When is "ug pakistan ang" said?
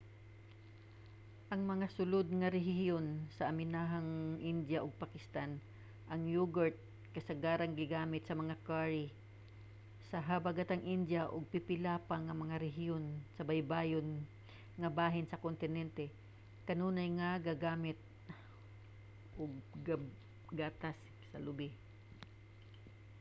4.85-6.21